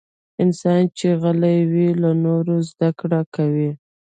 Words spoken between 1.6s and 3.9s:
وي، له نورو زدکړه کوي.